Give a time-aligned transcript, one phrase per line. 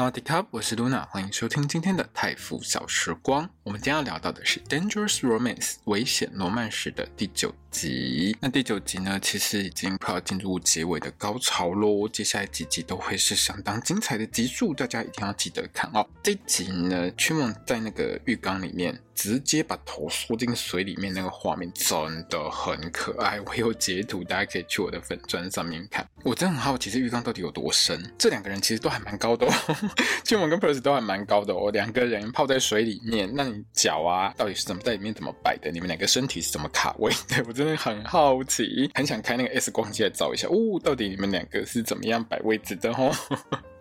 [0.00, 3.46] 萨瓦迪卡，我是 Luna，欢迎收听今天的泰富小时光。
[3.62, 8.34] 我们今天要聊到的是《Dangerous Romance》危险罗曼史的第九集。
[8.40, 12.08] 那第九集呢，其实已经快要进入结尾的高潮喽。
[12.08, 16.08] 接下来几集都会是相当精彩的集数，大家一定要记得看哦。
[16.22, 18.98] 这集呢，曲梦在那个浴缸里面。
[19.20, 23.38] 直接把头缩进水里面，那个画面真的很可爱。
[23.44, 26.08] 我有截图，大家可以去我的粉专上面看。
[26.24, 28.02] 我真的很好奇，这浴缸到底有多深？
[28.16, 29.52] 这两个人其实都还蛮高的哦，
[30.24, 31.70] 俊文跟 p e r c 都还蛮高的哦。
[31.70, 35.70] 两个人泡在水里面，那你脚啊，到底是怎么在里面怎么摆的？
[35.70, 37.44] 你们两个身体是怎么卡位的？
[37.46, 40.48] 我真的很好奇，很想开那个 X 光机来照一下。
[40.48, 43.14] 哦，到底你们两个是怎么样摆位置的哦？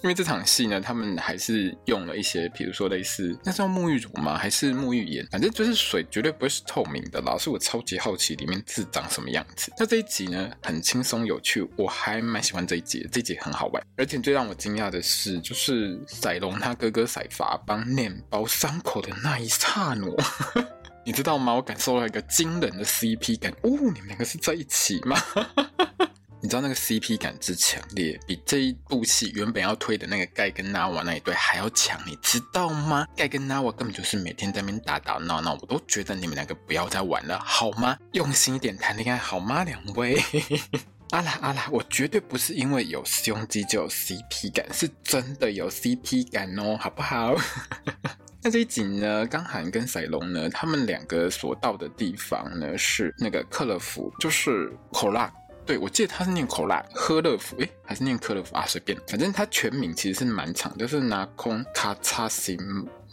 [0.02, 4.38] 因为这场戏呢，他们还是用了一些，比如说类似那是用沐浴乳吗？
[4.38, 5.28] 还是沐浴盐？
[5.30, 7.20] 反正就是水绝对不会是透明的。
[7.20, 9.74] 老师，我超级好奇里面是长什么样子。
[9.78, 13.84] 那这一集呢，很轻松有趣，我还蛮喜欢这一集，这一集很好玩。
[13.98, 20.08] 而且最让我惊讶的是，就是赛隆他哥哥赛法帮念包伤口的那一刹那，
[21.06, 21.54] 你知道吗？
[21.54, 23.52] 我感受到一个惊人的 CP 感。
[23.64, 25.18] 哦，你们两个是在一起吗？
[26.42, 33.06] 你知道那个 CP 感之强烈，比这一部戏原本要推的那个盖跟纳瓦那一对还要强，你知道吗？
[33.16, 37.98] 盖跟纳瓦根本就是每天在那边打打闹闹，我都觉得你们两个不要再玩了，好吗？
[38.14, 39.66] 用心一点谈恋爱好吗？
[39.66, 40.18] 两位，
[41.12, 47.36] 阿拉阿拉，我绝对不是因为有胸肌就有 CP 感，是真的有 CP 感哦，好不好？
[48.42, 55.30] 那这一集呢，刚涵跟赛隆呢，他们两个所到的地方呢，是那个克勒夫，就是口拉。
[55.70, 58.66] 对，我记得他是念口拉赫勒夫，诶，还是念科勒夫啊？
[58.66, 62.58] 随便，反正他全名其实是蛮长，就是拿空卡查西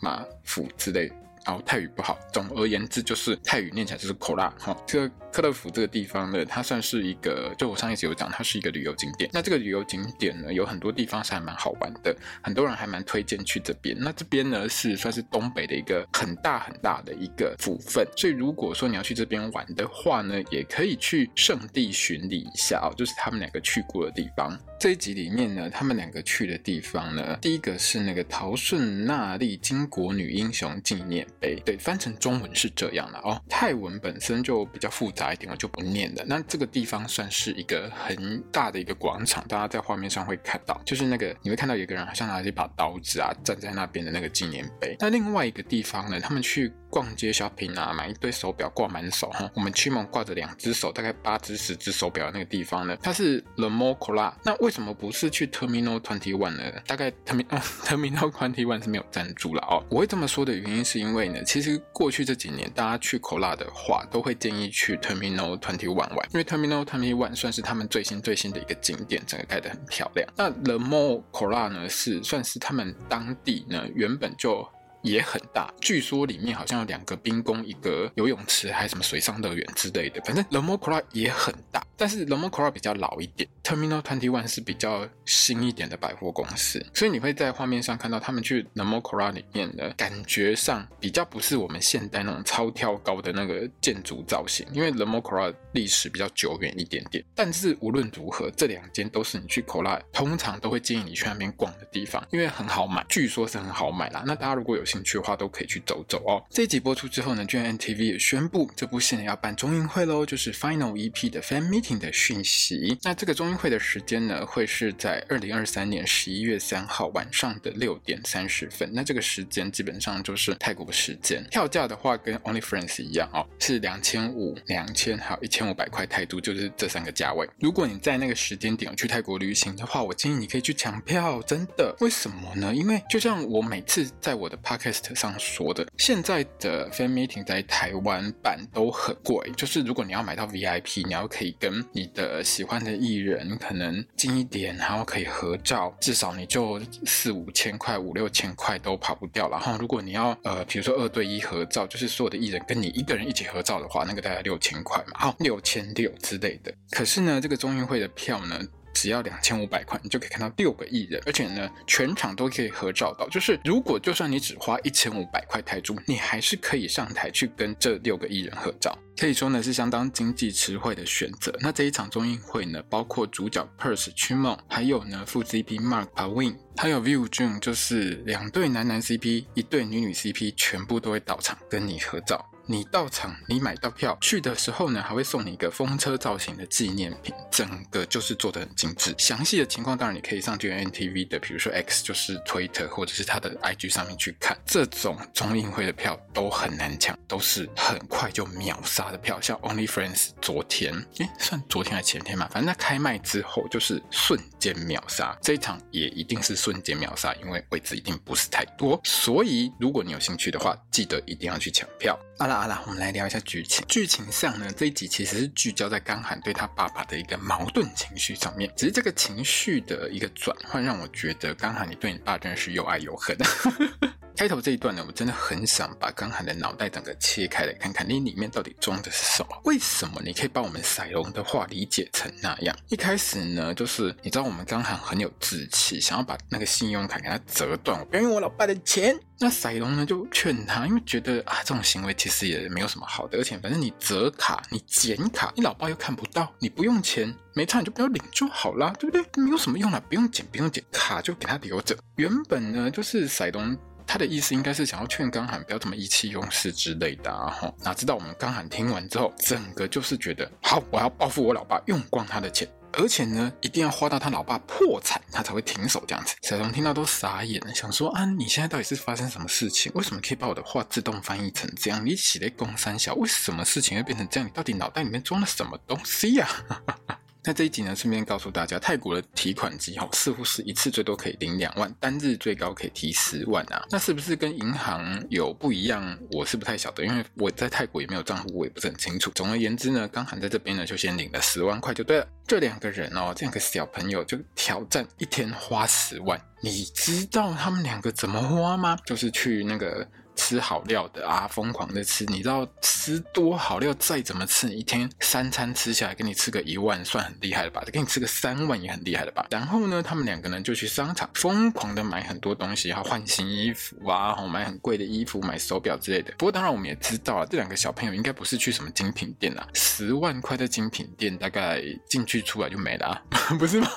[0.01, 1.13] 马夫之类。
[1.47, 2.19] 哦，泰语不好。
[2.33, 4.53] 总而言之，就是泰语念起来就是口辣。
[4.59, 9.31] 哈，这个克勒福这个地方呢，它算是一个，就我上一集有讲，它是一个旅游景点。
[9.33, 13.97] 那这个旅游景点呢，有很多地方是还蛮好玩的，很多人还蛮推荐去这边。
[13.99, 24.59] 那这边呢，是算是东北的一个很大很大的一个府份，所以如果说你要去这边玩的话呢，也可以去圣地巡礼一下哦，就是他们两个去过的地方。
[24.79, 33.41] 这一集里面呢，他们两个去的地方呢，第一个是那个陶顺纳莉巾帼女英雄纪念碑，对，翻成中文是这样的哦。
[33.49, 36.23] 泰文本身就比较复杂一点，我就不念了。
[36.27, 44.95] 那这个地方算是一个很大的一个广场，大家在画面上会看到，就是那个你会看到有一个人好像拿着一把刀子啊，站在那边的那个纪念碑。
[45.01, 46.71] 那另外一个地方呢，他们去。
[46.91, 49.51] 逛街 shopping 啊，买一堆手表挂满手哈。
[49.55, 54.33] 我们曲梦挂着两只手，大概八只十只手表的那个地方呢，它是 Le Mont Colas。
[54.45, 56.63] 那为什么不是去 Terminal Twenty One 呢？
[56.87, 59.85] 大概 Terminal、 Terminal Twenty One 是没有赞助了哦。
[59.91, 70.29] 我会这么说的原因是因为呢，其实过去这几年大家去 Cola 的话，都会建议去 Terminal Twenty One 玩，因为 Terminal Twenty One 算是他们最新最新的一个景点，整个盖得很漂亮。
[70.37, 74.67] 那 Le Mont Colas 呢，是算是他们当地呢原本就。
[75.03, 80.21] 也很大，据说里面好像有两个冰宫、一个游泳池，还有什么水上乐园之类的。
[80.25, 84.31] 反正 Le m o c r a 也很大，但是 Le m o c r a 比较老一点，Terminal Twenty
[84.31, 95.55] One 是比较新一点的百货公司，所以你会在画面上看到他们去 Le m o c r a 里面的感觉上比较不是我们现代那种超挑高的那个建筑造型，因为 Le m o c r a
[95.73, 97.25] 历史比较久远一点点。
[97.35, 104.23] 但是无论如何，这两间都是你去 Cola 通常都会建议你去那边逛的地方，因为很好买，据说是很好买啦。
[104.27, 106.43] 那大家如果有兴兴趣的话都可以去走走哦。
[106.49, 112.97] 这一集播出之后呢，GMMTV 也宣布这部戏呢要办中英会喽，就是 Final EP 的 Fan Meeting 的讯息。
[113.03, 118.91] 那这个中英会的时间呢，会是在二零二三年十一月三号晚上的六点三十分。
[118.91, 121.45] 那这个时间基本上就是泰国的时间。
[121.51, 127.47] 票价的话跟 Only Friends 一样哦，是两千五、两千还有一千五百块泰铢，就是这三个价位。
[127.61, 131.95] 如果你在那个时间点去泰国旅行的话，我建议你可以去抢票，真的。
[132.01, 132.75] 为什么呢？
[132.75, 135.35] 因为就像我每次在我的 cast 上。
[135.39, 149.49] 说的，现在的 fan meeting 在台湾办都很贵，就是如果你要买到 VIP，你要可以跟你的喜欢的艺人可能近一点，然后可以合照，至少你就四五千块、五六千块都跑不掉。
[149.51, 156.73] 然后如果你要呃，比如说二对一合照，就是所有的艺人跟你一个人一起合照的话，那个大概六千块嘛，好，六千六之类的。
[156.91, 158.59] 可是呢，这个中映会的票呢？
[158.97, 163.29] 只要两千五百块，你就可以看到六个艺人，而且呢，全场都可以合照到。
[163.29, 168.99] 就是如果就算你只花一千五百块台铢，你还是可以上台去跟这六个艺人合照。
[169.19, 171.55] 可以说呢，是相当经济实惠的选择。
[171.61, 182.45] 那这一场综艺会呢，包括主角 Perth 曲梦，还有呢副 CP Mark Pawin，还有 Viu Jun，就是两对男男 CP，一对女女 CP，全部都会到场跟你合照。
[182.69, 189.15] 你到场，你买到票去的时候呢，还会送你一个风车造型的纪念品，整个就是做的很精致。
[189.19, 194.59] 详细的情况当然你可以上 GNTV 的，比如说 X 就是 Twitter 或者是他的 IG 上面去看。
[194.67, 199.41] 这种中映会的票都很难抢，都是很快就秒杀的票。
[199.41, 205.39] 像 Only Friends 昨天，诶，算昨天还是前天嘛，反正在开卖之后就是瞬间秒杀。
[205.41, 209.01] 这一场也一定是瞬间秒杀，因为位置一定不是太多。
[209.05, 212.19] 所以如果你有兴趣的话，记得一定要去抢票。
[212.39, 213.85] 好好啦，我们来聊一下剧情。
[213.87, 218.73] 剧情上呢，这一集其实是聚焦在刚寒对他爸爸的一个矛盾情绪上面。
[218.75, 223.37] 只是这个情绪的一个转换，让我觉得刚寒你对你爸真的是又爱又恨。
[224.37, 229.49] 开头这一段呢，我真的很想把刚涵的脑袋整个切开来看看，你里面到底装的是什么？
[229.65, 232.77] 为什么你可以把我们赛龙的话理解成那样？
[232.89, 239.19] 一开始呢，就是你知道我们刚涵很有志气，想要把那个信用卡给他折断，我不要用我老爸的钱。
[239.39, 249.43] 那赛龙呢就劝他，因为觉得啊这种行为其实也没有什么好的，而且反正你折卡、你剪卡，你老爸又看不到，你不用钱，没差你就不要领就好啦，对不对？
[249.43, 251.97] 没有什么用啦，不用剪，不用剪，卡就给他留着。
[252.17, 253.75] 原本呢就是赛龙。
[254.07, 266.35] 他的意思应该是想要劝刚涵不要这么意气用事之类的啊，哈，哪知道我们刚涵听完之后，整个就是觉得好，我要报复我老爸，用光他的钱，而且呢，一定要花到他老爸破产，他才会停手这样子。
[266.43, 269.91] 小龙听到都傻眼了，想说啊，你现在到底是发生什么事情？
[269.95, 272.05] 为什么可以把我的话自动翻译成这样？
[272.05, 274.49] 你起来攻三小，为什么事情会变成这样？
[274.49, 277.19] 你到底脑袋里面装了什么东西呀、啊？
[277.47, 283.81] 那这一集呢，顺便告诉大家，泰国的提款机哈，似乎是一次最多可以领两万，单日最高可以提十万啊。
[283.89, 286.19] 那是不是跟银行有不一样？
[286.33, 289.31] 我是不太晓得，因为我在泰国也没有账户，我也不是很清楚。
[289.37, 292.27] 总而言之呢，刚涵在这边呢，就先领了十万块就对了。
[292.49, 298.99] 这两个人哦，这两个小朋友就挑战一天花十万，你知道他们两个怎么花吗？
[299.07, 300.05] 就是去那个。
[300.37, 307.83] 吃好料的啊，疯狂的吃，你知道吃多好料再怎么吃，一天三餐吃下来，给你吃个一万，算很厉害了吧？
[307.93, 309.47] 给你吃个三万也很厉害了吧？
[309.51, 316.33] 然后呢，他们两个呢就去商场疯狂的买很多东西，然后换新衣服啊，买很贵的衣服，买手表之类的。
[316.39, 323.23] 不过当然我们也知道啊，这两个小朋友应该不是去什么精品店啊，十万块的精品店大概进去出来就没了啊，
[323.59, 323.89] 不是吗？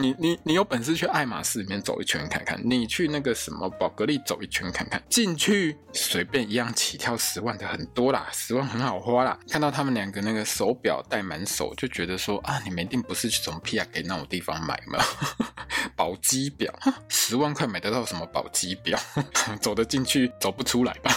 [0.00, 9.36] 你你你有本事去爱马仕里面走一圈看看，你去那个什么宝格丽走一圈看看，进去随便一样起跳十万的很多啦，十万很好花啦。
[9.50, 15.02] 看到他们两个那个手表戴满手，就觉得说啊，你们一定不是去什么 P R K 那种地方买嘛，
[15.96, 16.72] 宝鸡表，
[17.10, 18.96] 十万块买得到什么宝鸡表？
[19.60, 21.10] 走得进去走不出来吧？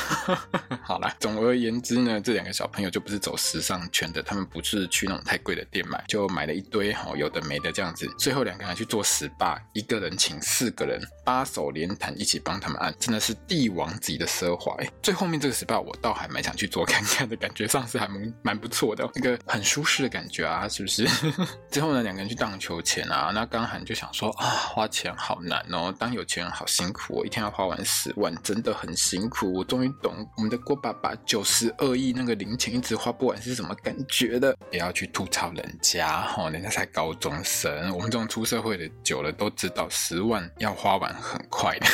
[0.81, 8.70] 好啦，总而言之呢，这两个小朋友就不是走时尚圈的，他们不是去那种太贵的店买，就买了一堆哈有的没的这样子，最后两个。
[8.75, 14.75] 去做 SPA，一个人请四个人，八手连弹一起帮他们按，真的是帝王级的奢华。
[15.01, 21.07] 最后面这个 SPA 我倒还蛮想去做看看的，感觉上是还蛮蛮不错的，那个很舒适的感觉啊，是不是？
[21.69, 29.53] 之后呢，两个人去荡秋千啊，那刚涵就想说啊，花钱好难哦，当有钱人好辛苦哦，一天要花完十万，真的很辛苦。
[29.53, 34.55] 我终于懂我们的郭爸爸九十二亿那个零钱一直花不完是什么感觉的。
[34.69, 41.87] 不要去吐槽人家，哦，人家才高中生，我们这种出社会的久了都知道，十万要花完很快的。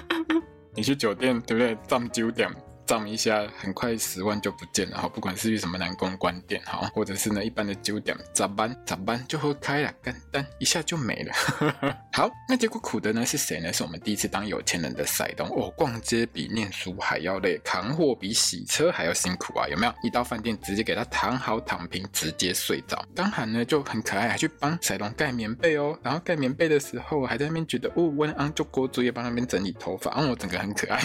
[0.76, 1.76] 你去酒店对不对？
[1.86, 2.48] 占酒店。
[2.86, 5.08] 涨一下，很快十万就不见了哈！
[5.08, 8.74] 不管是去什么南宫关店哈，或者是呢一般的酒店，咋办？
[8.86, 9.24] 咋办？
[9.26, 11.32] 就喝开了，干单一下就没了。
[12.12, 13.72] 好，那结果苦的呢是谁呢？
[13.72, 19.66] 是我们第一次当有钱人的塞东哦，逛街比念书还要累，扛货比洗车还要辛苦啊！
[19.68, 19.94] 有没有？
[20.02, 23.04] 一到饭店直接给他躺好躺平，直接睡着。
[23.14, 25.98] 刚涵呢就很可爱，还去帮塞东盖棉被哦。
[26.02, 31.02] 然后盖棉被的时候还在那边觉得哦，温安就锅作业帮那边整理头发，哦，整个很可爱。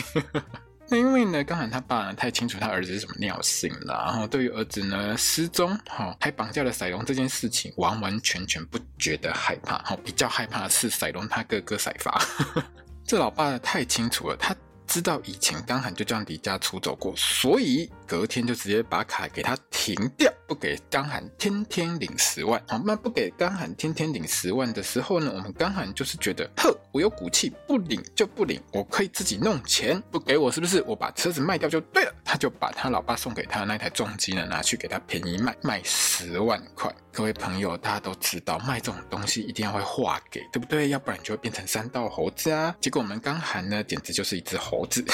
[0.89, 12.19] 那因为呢，刚涵他爸呢太清楚他儿子是什么尿性了，然后对于儿子呢失踪，哈，还绑架了赛龙这件事情，完完全全不觉得害怕，哈，比较害怕的是赛龙他哥哥赛发，
[13.05, 14.55] 这老爸呢太清楚了，他
[14.87, 22.59] 知道以前刚喊就这样离家出走过，所以隔天就直接把卡给他停掉，不给刚喊天天领十万。
[22.67, 30.81] 好，那不给刚喊天天领十万的时候呢，我们刚喊就是觉得，呵，我有骨气，不领就不领，我可以自己弄钱，不给我是不是？
[30.87, 32.11] 我把车子卖掉就对了。
[32.25, 36.91] 他就把他老爸送给他的那台重机呢，拿去给他便宜卖，卖十万块。
[37.13, 40.89] 各位朋友，大家都知道卖这种东西一定要会画给，对不对？
[40.89, 42.75] 要不然就会变成山道猴子啊。
[42.81, 45.05] 结果我们刚喊呢，简直就是一只猴子。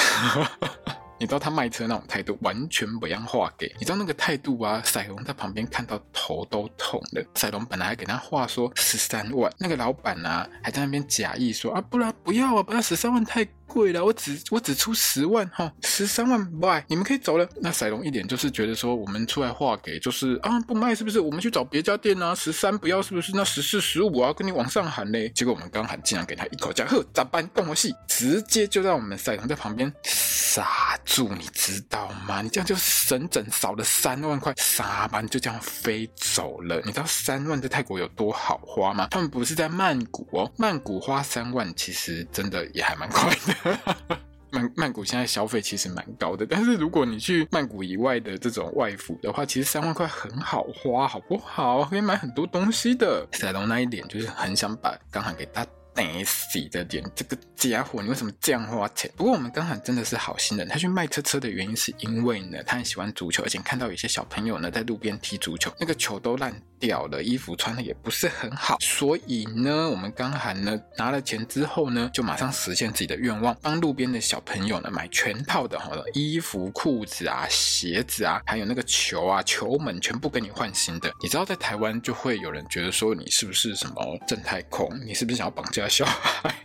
[1.18, 3.74] 你知道他卖车那种态度，完全不让画给。
[3.78, 7.24] 你知道那个态度啊，赛龙在旁边看到头都痛了。
[7.34, 17.48] 赛龙本来还给他画说十三万，那个老板啊还在那边假意说啊，不然不要啊，不要十三万太贵了，我只我只出十万哈，十三万不卖，你们可以走了。
[17.60, 21.18] 那赛龙一点就是觉得说我们出来画给就是啊不卖是不是？
[21.18, 23.32] 我们去找别家店啊，十三不要是不是？
[23.34, 25.28] 那十四十五啊，跟你往上喊嘞。
[25.30, 27.46] 结果我们刚喊竟然给他一口价，呵，咋办？
[27.54, 30.85] 动我戏，直接就让我们赛龙在旁边傻。
[31.06, 32.42] 住，你知道吗？
[32.42, 32.74] 你这样就
[33.08, 35.22] 整整少了三万块，傻吧？
[35.22, 36.82] 你就这样飞走了。
[36.84, 39.08] 你知道三万在泰国有多好花吗？
[39.10, 43.78] 他们不是在曼谷哦，曼谷花三万其实真的也还蛮快的。
[44.50, 51.84] 曼曼谷现在消费其实蛮高的，但是如果你去曼谷以外的这种外府的话，其实三万块很好花，好不好？
[51.84, 53.26] 可以买很多东西的。
[53.32, 55.66] 赛龙那一点就是很想把刚好给他。
[55.96, 59.10] 得死的点，这个家伙，你为什么这样花钱？
[59.16, 81.12] 不过我们刚好真的是好心人，他去卖车车的原因是因为呢，他很喜欢足球，而且看到有些小朋友呢在路边踢足球，那个球都烂掉了，衣服穿的也不是很好，所以呢，我们刚好呢拿了钱之后呢，就马上实现自己的愿望，帮路边的小朋友呢买全套的好的衣服、裤子啊、鞋子啊，还有那个球啊、球门，全部给你换新的。
[81.22, 84.88] 你知道在台湾就会有人觉得说你是不是什么正太控？
[85.04, 86.54] 你是不是想要绑架小孩？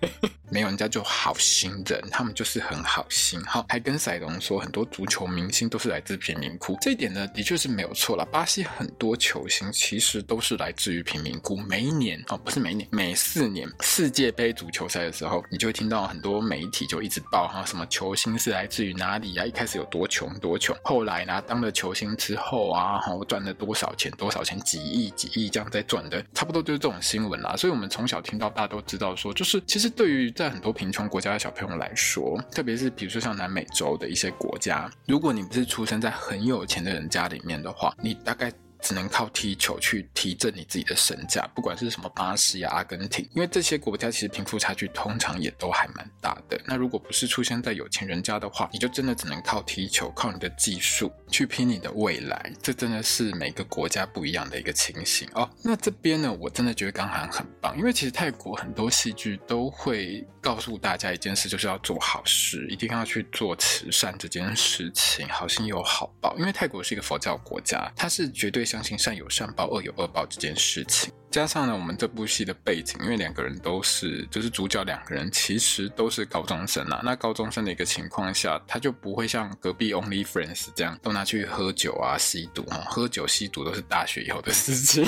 [0.53, 8.25] 没有，人家就好心人，他们就是很好心哈，还跟赛龙说很多足球明星都是来自贫民窟，这一点呢的确是没有错了。
[8.25, 19.45] 巴西很多球星其实都是来自于贫民窟，每一年哦，不是每一年，每四年世界杯足球赛的时候，你就会听到很多媒体就一直报哈，什么球星是来自于哪里啊？
[19.45, 27.55] 一开始有多穷多穷，后来呢当了球星之后啊，哈赚了多少钱多少钱，几亿几亿这样在赚的，差不多就是这种新闻啦。
[27.55, 38.51] 所以我们从小听到大家都知道说，就是其实对于在很多贫穷国家的小朋友来说，特别是比如说像南美洲的一些国家，如果你不是出生在很有钱的人家里面的话，你大概。
[38.81, 46.59] 只能靠踢球去提振你自己的身价，不管是什么巴西啊、阿根廷，因为这些国家其实贫富差距通常也都还蛮大的。
[46.65, 52.51] 那如果不是出生在有钱人家的话，你就真的只能靠踢球，靠你的技术去拼你的未来。
[52.61, 55.47] 这真的是每个国家不一样的一个情形哦。
[55.63, 66.35] 那这边呢，我真的觉得刚涵很棒，因为其实泰国很多戏剧都会告诉大家一件事，就是要做好事，一定要去做慈善这件事情，好心有好报。
[66.39, 68.65] 因为泰国是一个佛教国家，它是绝对。
[68.71, 77.01] 相信善有善报，恶有恶报这件事情，加上呢，我们这部戏的背景，因为两个人都是，就是主角两个人其实都是高中生啊。
[77.03, 85.05] 那高中生的一个情况下，他就不会像隔壁 Only Friends 这样都拿去喝酒啊、吸毒啊，喝酒吸毒都是大学以后的事情。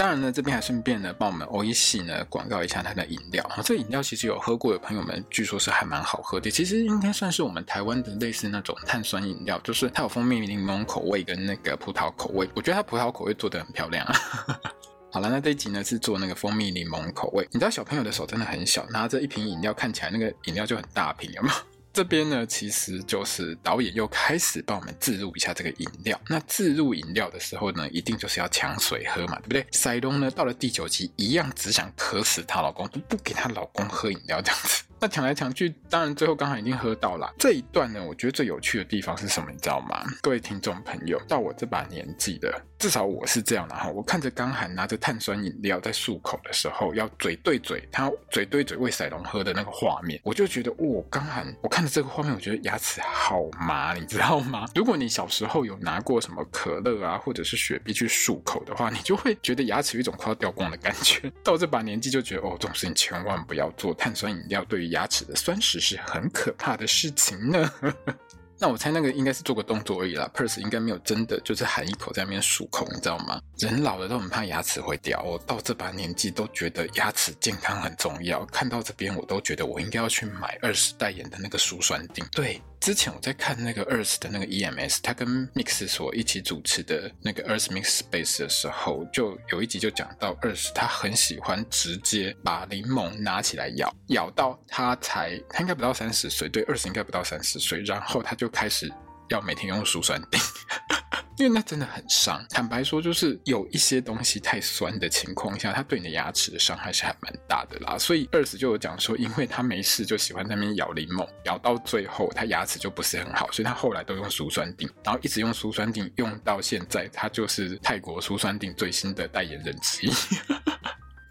[0.00, 3.44] 当然呢，这边还顺便呢帮我们欧一系呢广告一下它的饮料。
[3.50, 6.50] 哈，这个饮料其实有喝过的朋友们，据说是还蛮好喝的。
[6.50, 12.48] 其实应该算是我们台湾的类似那种碳酸饮料，就是它有蜂蜜柠檬口味跟那个葡萄口味。
[12.54, 14.14] 我觉得它葡萄口味做得很漂亮啊。
[15.12, 17.46] 好了，那这一集呢是做那个蜂蜜柠檬口味。
[17.52, 21.54] 你知道小朋友的手真的很小，拿着一瓶饮料看起来那个饮料就很大瓶，有没有？
[22.00, 26.18] 这边呢，其实就是导演又开始帮我们置入一下这个饮料。
[26.28, 29.66] 那置入饮料的时候呢，一定就是要抢水喝嘛，对不对？
[29.70, 34.82] 塞东呢，到了第九集，一样只想渴死她老公，都不给她老公喝饮料这样子。
[35.02, 37.32] 那抢来抢去，当然最后刚好已经喝到了。
[37.38, 39.50] 这一段呢，我觉得最有趣的地方是什么？
[39.50, 40.04] 你知道吗？
[40.20, 43.88] 各位听众朋友，到我这把年纪的，至少我是这样的哈。
[43.88, 54.66] 我看着刚涵拿着碳酸饮料在漱口的时候，要嘴对嘴，他嘴对嘴喂赛龙喝的那个画面，我就觉得，哦，刚涵，我看着这个画面，我觉得牙齿好麻，你知道吗？
[54.76, 61.32] 如果你小时候有拿过什么可乐啊，或者是雪碧去漱口的话，你就会觉得牙齿有一种快要掉光的感觉。
[61.42, 63.94] 到这把年纪就觉得，哦，这种事情千万不要做。
[63.94, 67.72] 碳酸饮料对于牙齿的酸蚀是很可怕的事情呢。
[68.62, 73.40] 那我猜那个应该是做个动作而已啦，Perse 应该没有真的就是含一口在那边漱口，你知道吗？
[73.56, 78.44] 人老了都很怕牙齿会掉，我到这把年纪都觉得牙齿健康很重要。
[78.44, 82.22] 看到这边我都觉得我应该要去买二十代言的那个舒酸定。
[82.32, 98.50] 对，之前我在看那个 Earth 的那个 EMS，他跟 Mix 所一起主持的那个 Earth Mix Space 的时候，就有一集就讲到 Earth 他很喜欢直接把柠檬拿起来咬，咬到他才他应该不到三十岁，对，Earth 应该不到三十岁，然后他就。
[98.50, 98.92] 开始
[99.28, 100.40] 要每天用舒酸丁。
[101.42, 107.96] 因为那真的很伤，坦白说，就是有一些东西太酸的情况下，它对你的牙齿的伤害是还蛮大的啦。
[107.96, 120.12] 所以二子就有讲说，因为他没事就喜欢那边咬柠檬，咬到最后他牙齿就不是很好，所以他后来都用苏酸定，然后一直用苏酸定用到现在，他就是泰国苏酸定最新的代言人之一。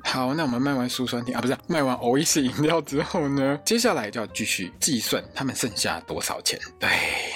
[0.04, 6.60] 好，那我们卖完舒酸甜啊，不是卖完欧意式饮料之后呢，接下来就要继续计算他们剩下多少钱。
[6.80, 6.90] 对，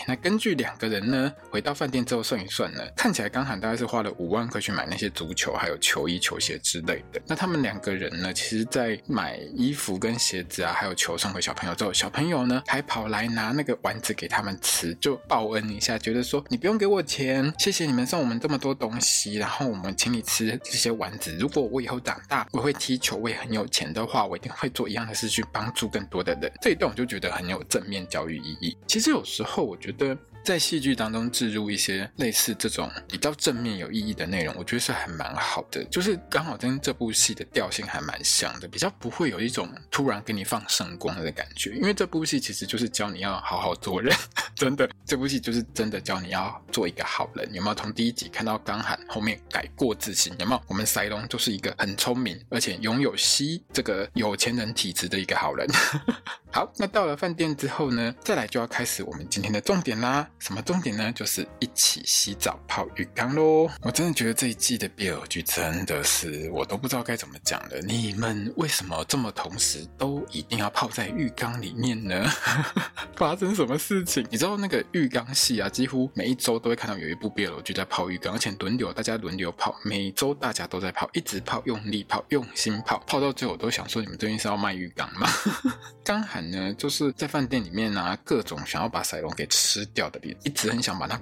[0.07, 7.21] 那根据两个人呢，回到饭店之后算一算呢，看起来刚喊大概是花了五万块去买那些足球、还有球衣、球鞋之类的。
[7.27, 21.35] 那他们两个人呢，其实在买衣服跟鞋子啊，还有球送给小朋友之后，小朋友呢还跑来拿那个丸子给他们吃，就报恩一下，觉得说你不用给我钱，谢谢你们送我们这么多东西，然后我们请你吃这些丸子。
[21.39, 26.51] 如果我以后长大，我会踢球，我也很有钱的话，我一定会做一样的事去帮助更多的人。
[26.61, 28.77] 这一段我就觉得很有正面教育意义。
[28.87, 30.15] 其实有时候我觉得。
[30.43, 41.71] 在戏剧当中置入一些类似这种比较正面有意义的内容，我觉得是还蛮好的，就是刚好跟这部戏的调性还蛮像的，比较不会有一种突然给你放圣光的感觉。
[41.75, 44.13] 因为这部戏其实就是教你要好好做人，
[44.53, 47.49] 真的，这部戏就是真的教你要做一个好人。
[47.53, 50.33] 有没有从第一集看到刚喊后面改过自新？
[50.39, 50.61] 有没有？
[50.67, 55.65] 我们赛隆就是一个很聪明而且拥有西这个有钱人体质的一个好人。
[56.51, 60.29] 好，那到了饭店之后呢，再来就要开始我们今天的重点啦。
[60.43, 61.09] 什么重点呢？
[61.13, 63.69] 就是一起洗澡泡浴缸喽！
[63.81, 67.79] 我真的觉得这一季的 BL 剧真的是我都不知道该怎么讲了。
[67.79, 72.29] 你们为什么这么同时都一定要泡在浴缸里面呢？
[73.23, 74.21] 发生什么事情？
[74.29, 85.25] 你知道那个浴缸戏啊，几乎每一周都会看到有一部 BL 剧在泡浴缸，而且轮流大家轮流泡，每周大家都在泡，一直泡，用力泡，用心泡，泡到最后我都想说，你们最近是要卖浴缸吗？
[86.03, 90.35] 刚喊呢，就是在饭店里面拿各种想要把赛隆给吃掉的脸。
[90.43, 91.17] 一直很想把它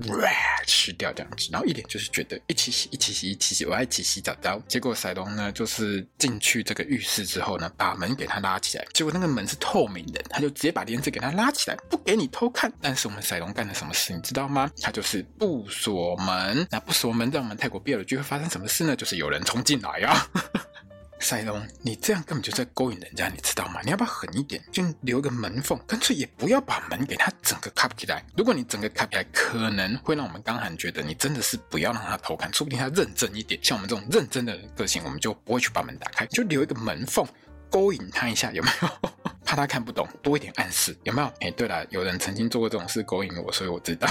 [0.65, 4.59] 吃掉这样子，然后一脸就是觉得一起洗，一起洗，一起洗，我要一起洗澡澡。
[4.67, 12.71] 结果赛隆呢，就是进去这个浴室之后呢，把门给他拉起来，结果那个门是透明的，他就直接把帘子给他拉起来，不给你偷看。
[12.81, 14.71] 但是我们赛隆干了什么事，你知道吗？
[14.81, 16.65] 他就是不锁门。
[16.71, 18.95] 那不锁门，在我们泰国 BL 剧会发生什么事呢？
[18.95, 20.25] 就是有人冲进来呀。
[21.19, 23.79] 赛隆，你这样根本就在勾引人家，你知道吗？
[23.83, 28.25] 你要不要狠一点，就留个门缝，干脆也不要把门给他整个开起来。
[28.35, 33.63] 如果你整个开起来，可能会让我们刚喊觉得你真的是不要让他偷看，说不定他认真一点。
[33.63, 37.23] 像我们这种认真的个性，我们就不会去把门打开，就留一个门缝，
[37.71, 38.89] 勾引他一下，有没有？
[39.43, 41.27] 怕他看不懂，多一点暗示，有没有？
[41.39, 44.07] 哎，对了，有人曾经做过这种事勾引我，所以我知道。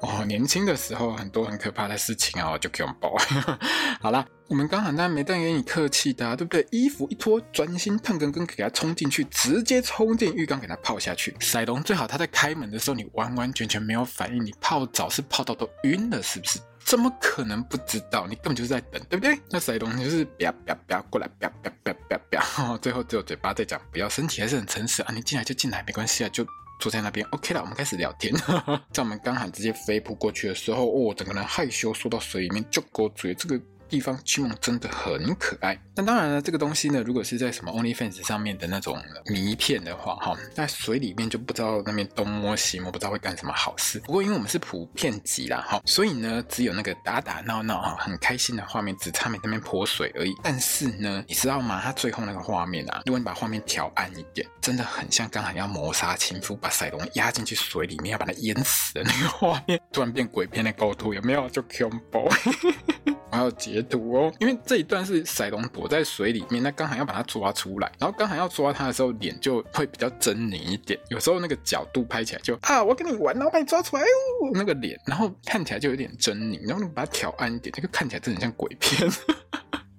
[0.00, 3.14] 哦，年轻的时候很多很可怕的事情啊， 就给我们报。
[4.00, 4.26] 好啦。
[4.48, 6.66] 我们刚喊他没带给你客气的，啊，对不对？
[6.70, 11.36] 衣服一脱，专心腾根根给他冲进去，直接冲进浴缸给他泡下去。
[11.38, 16.58] 赛隆最好他在开门的时候你完完全全没有反应，你泡澡是泡到都晕了，是不是？
[16.82, 18.26] 怎么可能不知道？
[18.26, 19.38] 你根本就是在等，对不对？
[19.50, 25.12] 那赛隆就是啪啪啪过来啪啪啪啪啪，最后只有嘴巴在讲，不要生气，还是很诚实啊。
[25.14, 26.42] 你进来就进来，没关系啊，就
[26.78, 27.26] 坐在那边。
[27.30, 28.34] OK 了，我们开始聊天。
[28.92, 33.60] 在我们刚喊直接飞扑过去的时候，哦，整个人害羞缩到水里面，就勾嘴这个。
[33.88, 43.98] 地方区梦真的很可爱，但当然了，这个东西呢，如果是在什么 OnlyFans 上面的那种迷片的话，哈，在水里面就不知道那边东摸西摸，不知道会干什么好事。
[44.00, 50.34] 不过因为我们是普遍级啦，哈，所以呢，只有那个打打闹闹哈，很开心的画面，只差没那边泼水而已。
[50.42, 51.80] 但是呢，你知道吗？
[51.82, 61.48] 它最后那个画面啊，如果你把画面调暗一点，真的很像刚好要谋杀情夫，把赛龙压进去水里面要把它淹死的那个画面，突然变鬼片的构图，有没有？
[61.48, 62.28] 就恐怖。
[63.30, 79.08] 我还要截图哦，因为这一段是赛隆躲在水里面，那刚好要把它抓出来，然后刚好要抓它的时候，脸就会比较狰狞一点，有时候那个角度拍起来就啊，我跟你玩，然后把你抓出来，哦，那个脸，然后看起来就有点狰狞，然后你把它调暗一点，那个看起来真的像鬼片。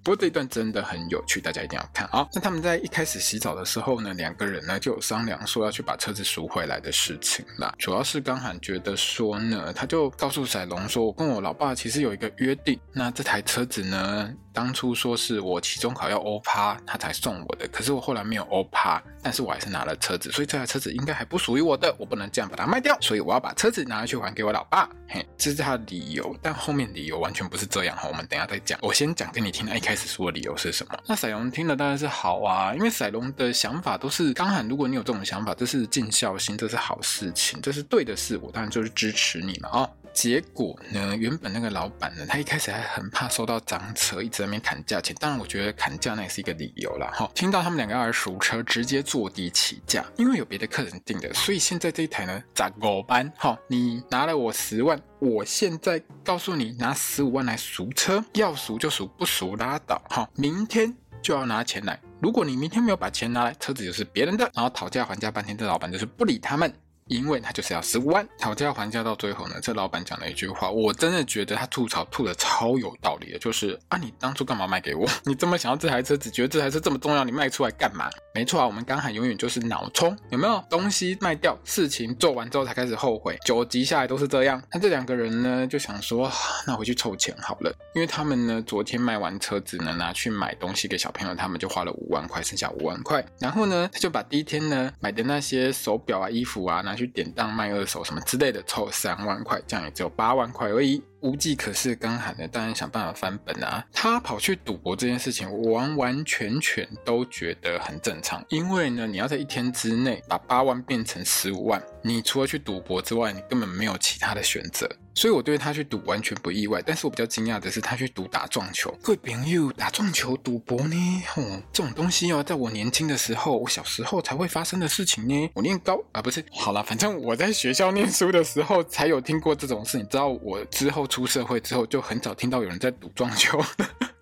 [0.09, 2.27] 不过这一段真的很有趣，大家一定要看啊！
[2.33, 7.71] 那他们在一开始洗澡的时候呢，两个人呢就有商量说要去把车子赎回来的事情啦。
[7.77, 17.67] 主要是刚喊觉得说呢，他就告诉赛龙说，我跟我老爸其实有一个约定，那这台车子呢，当初说是我期中考要欧趴，他才送我的。
[17.67, 24.89] 可是我后来没有欧趴，但是我还是拿了车子，所以这台车子应该还不属于我的，我不能这样把它卖掉，所以我要把车子拿去还给我老爸。
[25.07, 28.77] 嘿，这是他的理由，但后面理由完全不是这样哈，我们等一下再讲。
[28.81, 30.97] 我先讲给你听，一开始说的理由是什么？
[31.07, 39.89] 那赛隆听了当然是好啊，因为赛隆的想法都是刚喊，如果你有这种想法，这是尽孝心，这是好事情，这是对的事，我当然就是支持你嘛啊。
[40.13, 45.15] 结果呢，原本那个老板呢，他一开始还很怕收到赃车，一直在那边砍价钱。
[45.19, 47.11] 当然，我觉得砍价那也是一个理由啦。
[47.13, 47.29] 哈。
[47.33, 53.31] 听到他们两个要来赎车，直接坐地起价，因为有别的客人订的，所以现在这一台呢，砸狗班。
[53.37, 60.01] 好，你拿了我十万，我现在告诉你，拿十五万来赎车，要赎就赎，不赎拉倒。
[60.09, 61.99] 哈，明天就要拿钱来。
[62.21, 64.49] 如果你明天没有把钱拿来，车子就是别人的。
[64.53, 66.73] 然后讨价还价半天，这老板就是不理他们。
[67.09, 75.07] 因为他就是要十五万，讨价还价到最后呢，这老板讲了一句话，我真的觉得他吐槽吐的超有道理的，就是啊，你当初干嘛卖给我？
[75.25, 78.09] 你这么想要这台车，子觉得这台车这么重要，你卖出来干嘛？
[78.33, 80.63] 没错啊，我们刚喊永远就是脑冲，有没有？
[80.69, 84.61] 东西卖掉，事情做完之后才开始后悔，九集下来都是这样。
[84.71, 86.31] 那这两个人呢，就想说，
[86.67, 93.25] 那回去凑钱好了，因为他们呢，昨天卖完车子呢，拿去买东西给小朋友，他们就花了五万块，剩下五万块。
[93.39, 101.01] 然后呢，他就把第一天呢买的那些手表啊、衣服啊拿去典当卖二手什么之类的，凑三万块，这样也只有八万块而已。
[101.21, 103.85] 无计可施，刚喊的当然想办法翻本啊！
[103.91, 108.41] 他跑去赌博这件事情，完完全全都觉得很正常。
[108.47, 114.89] 因为呢，你要在一天之内把八万变成十五万，你除了去赌博之外，你根本没有其他的选择。
[115.19, 116.81] 所以我对他去赌完全不意外。
[116.81, 118.89] 但是我比较惊讶的是，他去赌打撞球。
[119.03, 120.95] 各位朋友，打撞球赌博呢？
[121.35, 125.49] 哦，这种东西哦，在我年轻的时候，我小时候才会发生的事情呢。
[125.53, 129.97] 我念高啊，不是，好了，反正我在学校念书的时候才有听过这种事。
[129.97, 131.05] 你知道，我之后。
[131.09, 133.59] 出社会之后，就很少听到有人在赌撞球。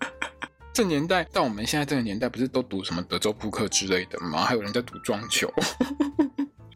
[0.71, 4.45] 这年代到我们现在这个年代，不是都赌什么德州扑克之类的吗？
[4.45, 5.53] 还有人在赌撞球。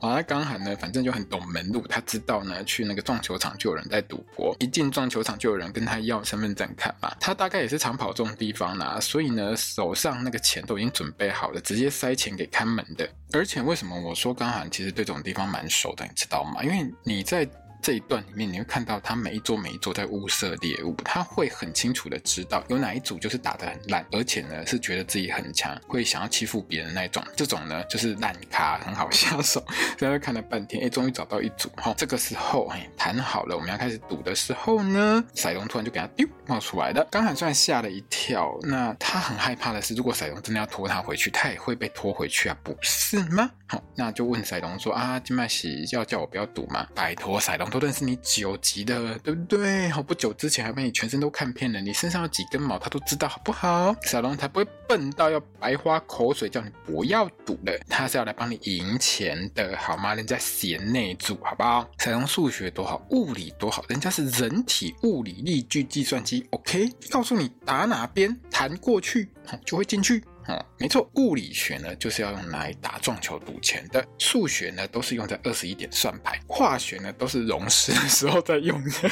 [0.01, 7.15] 好，那刚好呢，反正就很懂门路，他知道呢，去那个撞球场就有人在赌博，一进撞球场就有人跟他要身份证看嘛。
[7.19, 13.07] 他大概也是常跑这种地方啦，所以呢，手上那个钱都已经准备好了，直接塞钱给看门的。
[13.31, 16.63] 而且为什么我说刚好其实对这种地方蛮熟的，你知道吗？
[16.63, 17.47] 因为你在。
[17.81, 27.23] 这一段里面，你会看到他每一桌每一桌在物色猎物，他会很清楚的知道有哪一组就是打得很烂，而且呢是觉得自己很强，会想要欺负别人那种。
[27.35, 29.63] 这种呢就是烂咖，很好下手。
[29.97, 31.93] 在那看了半天，哎，终于找到一组哈。
[31.97, 37.07] 这个时候，哎，谈好了，我们要开始赌的时候呢，骰龙突然就给他丢冒出来了。
[37.09, 43.49] 刚才虽然吓了一跳，那他很害怕的是，如果骰龙真的要拖他回去，他也会被拖回去啊，不是吗？
[43.67, 46.85] 好，那就问骰龙说啊，金麦喜要叫我不要赌吗？
[46.93, 47.70] 拜托骰龙。
[47.71, 49.89] 都认识你九级的，对不对？
[49.89, 53.95] 好，不久之前还把你全身都看遍了，你身上有几根毛，他都知道，好不好？
[54.03, 60.13] 小龙才不会笨到要白花口水叫你不要赌了，他是要来帮你赢钱的，好吗？
[60.13, 61.89] 人家贤内助，好不好？
[61.99, 66.91] 小龙数学多好，物理多好，人家是人体物理力矩计算机，OK？
[67.09, 69.29] 告诉你打哪边弹过去，
[69.65, 70.23] 就会进去。
[70.47, 78.91] 哦，没错，物理学呢就是要用来打撞球赌钱的，数学呢都是用在二十一点算牌，化学呢都是融式的时候在用的。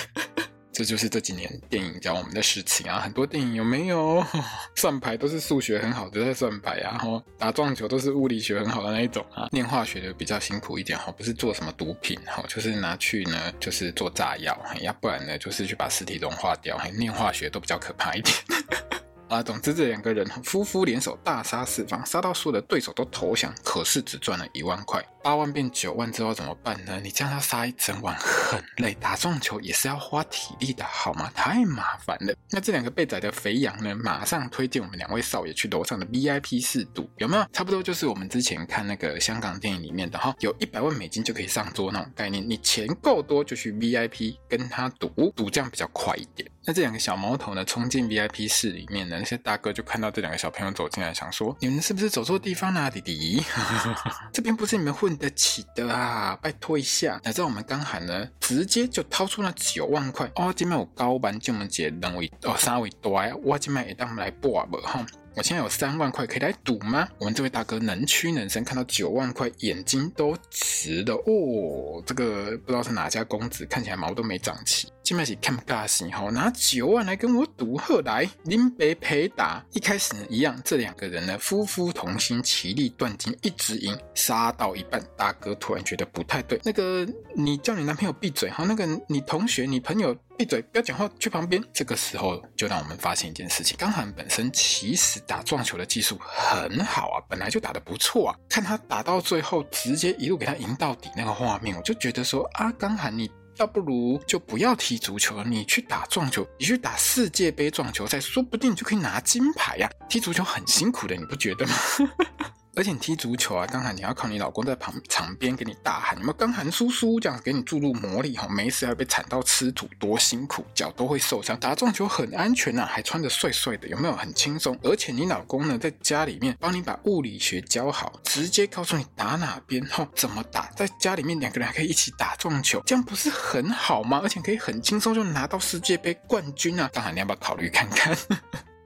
[0.72, 4.26] 这就是这几年电影教我们的事情啊，很多电影有没有
[4.78, 18.34] 算牌都是数学很好的在算牌啊，然后打撞球都是物理学很好的那一种啊，念化学的比较辛苦一点哈，不是做什么毒品哈，就是拿去呢就是做炸药，要不然呢就是去把尸体融化掉，念化学都比较可怕一点。
[19.30, 25.04] 啊，总之这两个人夫妇联手大杀四方，杀到所有的对手都投降，可是只赚了一万块。
[25.22, 27.00] 八万变九万之后怎么办呢？
[27.04, 31.30] 你这样要杀一整晚很累，打撞球也是要花体力的，好吗？
[31.36, 32.34] 太麻烦了。
[32.50, 33.94] 那这两个被宰的肥羊呢？
[33.96, 37.46] 马上推荐我们两位少爷去楼上的 VIP 室赌，有没有？
[37.54, 42.44] 差不多就是我们之前看那个香港电影里面的哈，有一百万美金就可以上桌那种概念。
[42.50, 46.50] 你钱够多就去 VIP 跟他赌，赌这样比较快一点。
[46.70, 53.44] 那这两个小毛头呢，冲进 VIP 室里面呢，那些大哥就看到这两个小朋友走进来，想说：你们是不是走错地方啦，啊，弟弟？
[54.32, 56.38] 这边不是你们混得起的啊！
[56.40, 57.20] 拜托一下。
[57.24, 60.32] 那在我们刚喊呢，直接就掏出了九万块。
[60.36, 63.28] 哦，今麦有高班就能解人为哦三位多啊！
[63.44, 65.04] 我今麦也当来博不哈。
[65.36, 67.08] 我现在有三万块可以来赌吗？
[67.18, 72.04] 我们这位大哥能屈能伸，看到九万块，眼睛都直了哦。
[72.06, 74.92] 这个不知道是哪家公子，看起来毛都没长齐。
[75.10, 91.60] 现在是看不尬戏，好，拿九万来跟我赌，后来林北陪打，一开始呢一样，这两个人呢夫妇同心，其利断金，一直赢，杀到一半，大哥突然觉得不太对，那个你叫你男朋友闭嘴，好，那个你同学、你朋友闭嘴，不要讲话，去旁边。
[91.74, 103.28] 这个时候就让我们发现一件事情，刚涵本身其实打撞球的技术很好啊，本来就打得不错啊，看他打到最后，直接一路给他赢到底那个画面，我就觉得说啊，刚涵你。
[103.60, 111.74] 倒不如就不要踢足球了，你去打撞球，你去打世界杯撞球赛，说不定就可以拿金牌呀、踢足球很辛苦的，你不觉得吗？
[112.80, 116.34] 而且踢足球啊，刚才你要靠你老公在旁场边给你大喊，有没有？
[116.34, 121.60] 刚喊叔叔这样给你注入魔力哈，没事还被铲到吃土，多辛苦，脚都会受伤。
[121.60, 124.16] 打撞球很安全呐、啊，还穿得帅帅的，有没有？
[124.16, 124.80] 很轻松。
[124.82, 134.22] 而且你老公呢，在家里面帮你把物理学教好，直接告诉你打哪边哈，怎么打，在家里面两个人还可以一起打撞球，这样不是很好吗？
[134.24, 136.90] 而且可以很轻松就拿到世界杯冠军啊！
[136.94, 138.18] 当然你要不要考虑看看？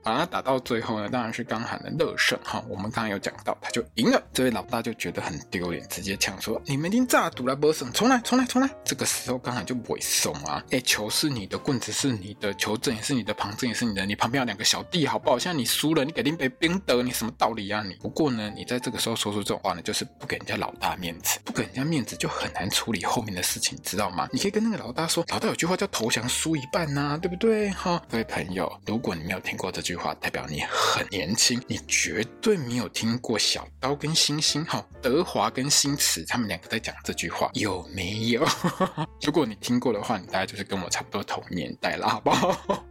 [0.04, 2.62] 把他打到最后呢，当然是刚喊的乐胜哈。
[2.68, 4.22] 我们刚刚有讲到，他就赢了。
[4.32, 10.62] 这位老大就觉得很丢脸，直接呛说：“你们已经炸赌了，不胜，重来，重来，重来。”这个时候刚喊就尾送啊！
[10.70, 14.04] 哎，球是你的，棍子是你的，球证也是你的，旁证也是你的。
[14.04, 15.38] 你旁边有两个小弟，好不好？
[15.38, 17.94] 现在你输了，你肯定被冰得，你什么道理啊你？
[17.94, 24.28] 不过呢，你在这个时候说出这种话呢，就是不给人家老大面子，不给人家面子就很难处理后面的事情，知道吗？
[24.32, 30.62] 你可以跟那个老大说：“老大有句话叫投降输一半呐、对不对？”哈，各位朋友，如果你没有听过这句话，代表你。
[30.62, 38.46] 很年轻，你绝对没有听过小刀跟星星，哈，德华跟星驰他们两个在讲这句话，有没有？
[39.22, 42.84] 如果你听过的话，你大概就是跟我差不多同年代了，好不好？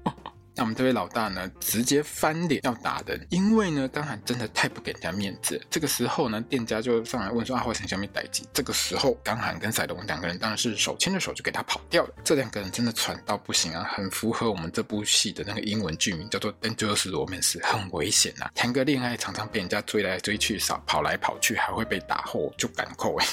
[0.56, 5.60] 那我们这位老大呢，直接翻脸要打人，因为呢，刚才真的太不给人家面子。
[5.70, 12.13] 这个时候呢，店家就上来问说：“啊，发生什么代志？”这个时候，刚涵跟赛龙两个人当然是手牵着手就给他跑掉了。
[12.24, 18.52] 这两个人真的蠢到不行啊，很符合我们这部戏的那个英文剧名，叫做《Dangerous Romance》，很危险呐、啊。
[18.54, 23.26] 谈个恋爱常常被人家追来追去，少跑来跑去，还会被打后就赶扣哎。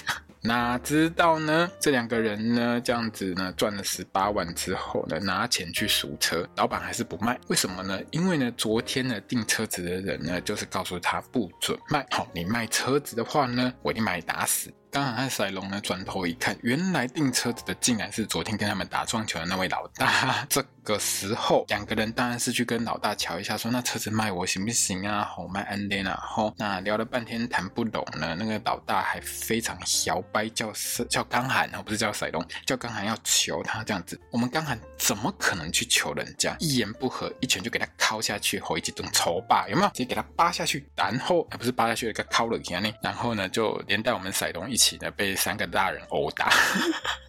[0.42, 1.70] 哪知道呢？
[1.78, 7.38] 这两个人呢，这样子呢，赚了十八万之后呢，拿钱去赎车，老板还是不卖。
[7.48, 8.00] 为什么呢？
[8.10, 12.06] 因为呢，昨天呢订车子的人呢，就是告诉他不准卖。
[12.10, 14.72] 好，你卖车子的话呢，我一定把你打死。
[14.90, 20.44] 刚好和赛龙呢转头一看，原来订车子的竟然是昨天跟他们打撞球的那位老大。
[20.48, 25.24] 这个时候，两个人当然是去跟老大瞧一下，说那车子卖我行不行啊？
[25.24, 26.18] 好卖安电啊！
[26.20, 34.20] 吼，那聊了半天谈不拢呢，那个老大还非常摇摆，叫是叫刚涵哦，不是叫赛龙，叫刚涵要求他这样子。
[34.32, 36.56] 我们刚涵怎么可能去求人家？
[36.58, 39.88] 一言不合，一拳就给他敲下去，吼一记顿抽霸，有没有？
[39.90, 44.79] 直接给他扒下去，然后不是扒下去，给他敲了一下呢，然后呢就连带我们赛龙一。
[44.80, 46.50] 起呢，被三个大人殴打，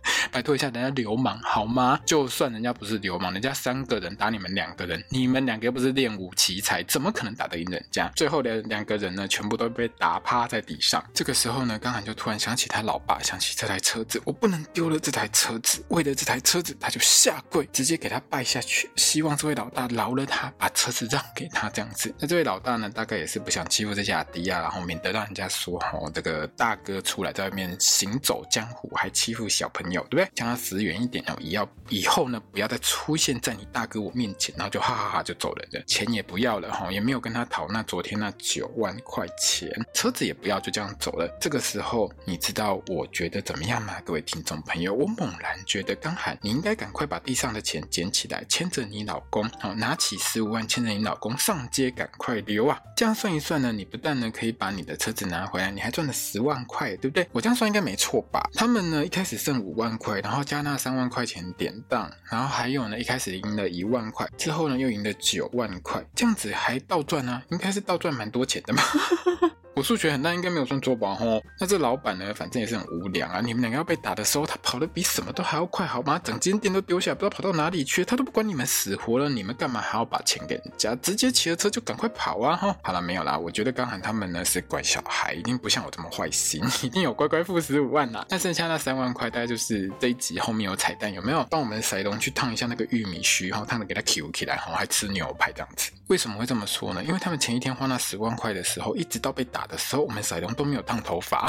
[0.31, 1.99] 拜托一下，人家流氓好吗？
[2.05, 8.11] 就算人家不是流氓，人家三个人打你们两个人，你们两个又不是练武奇才，怎么可能打得赢人家？
[8.15, 11.03] 最后的两个人呢，全部都被打趴在地上。
[11.13, 15.83] 这个时候呢，刚涵就突然想起他老爸，想起这台车子，我不能丢了这台车子。
[15.89, 22.13] 为了这台车子，他就下跪，直接给他拜下去，希望这位老大饶了他，把车子让给他这样子。
[22.19, 30.29] 那这位老大呢，大概也是不想欺负这些阿弟啊，然后免得让人家说哦，这个大哥出来在外面行走江湖，还欺负小朋友，对不对？
[30.33, 41.27] 将他死远一点哦，也要以后呢，不要再出现在你大哥我面前，然后就哈哈哈就走人了，钱也不要了哈，也没有跟他讨那昨天那九万块钱，车子也不要，就这样走了。
[41.39, 43.99] 这个时候，你知道我觉得怎么样吗？
[44.05, 52.79] 各位听众朋友，我猛然觉得刚喊，你应该赶快把地上的钱捡起来，牵着你老公，好，拿起十五万，牵着你老公上街，赶快溜啊！
[52.95, 57.25] 这样算一算呢，你不但呢可以把你的车子拿回来，你还赚了十万块，对不对？
[57.31, 58.49] 我这样算应该没错吧？
[58.53, 67.43] 他们呢一开始剩五万万块，然后加那三万块钱典当，然后还有呢一开始赢了一万块，之后呢又赢了九万块，这样子还倒赚呢、啊？
[67.49, 68.83] 应该是倒赚蛮多钱的嘛。
[69.73, 71.15] 我数学很烂，应该没有算错吧？
[71.15, 73.39] 吼，那这老板呢，反正也是很无良啊。
[73.39, 76.19] 你们两个要被打的时候，他跑得比什么都还要快，好吗？
[76.21, 80.93] 整间店都丢下，不知道跑到哪里去，他都不管你们死活了，你们干嘛还要把钱给人家？
[80.95, 82.55] 直接骑着车就赶快跑啊！
[82.57, 83.37] 哈，好了，没有啦。
[83.37, 88.25] 我觉得刚喊他们呢是乖小孩，一定不像我这么坏心，一定有乖乖付十五万啦。
[88.29, 91.47] 那剩下那三万块，大概就是这一集后面有彩蛋，有没有？
[91.49, 95.91] 帮我们塞龙去烫一下那个玉米须，然后烫的给他 Q 起来，然后还吃牛排这样子。
[96.07, 97.01] 为什么会这么说呢？
[97.05, 101.47] 因为他们前一天花那十万块的时候，一直到被打的时候，我们赛龙都没有烫头发，